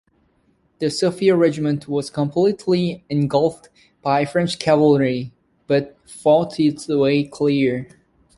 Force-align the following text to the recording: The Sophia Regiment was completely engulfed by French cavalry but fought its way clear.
The 0.79 0.89
Sophia 0.89 1.35
Regiment 1.35 1.87
was 1.87 2.09
completely 2.09 3.03
engulfed 3.07 3.69
by 4.01 4.25
French 4.25 4.57
cavalry 4.57 5.31
but 5.67 5.95
fought 6.09 6.59
its 6.59 6.87
way 6.87 7.23
clear. 7.25 7.87